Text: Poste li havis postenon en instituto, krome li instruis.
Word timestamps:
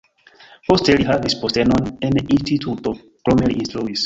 Poste 0.69 0.95
li 1.01 1.05
havis 1.09 1.37
postenon 1.43 1.93
en 2.09 2.19
instituto, 2.37 2.97
krome 3.23 3.53
li 3.55 3.61
instruis. 3.67 3.99